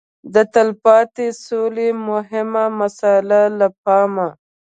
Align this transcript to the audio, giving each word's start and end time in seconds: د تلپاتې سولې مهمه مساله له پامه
د 0.33 0.35
تلپاتې 0.53 1.27
سولې 1.45 1.89
مهمه 2.09 2.65
مساله 2.79 3.41
له 3.59 3.67
پامه 3.83 4.27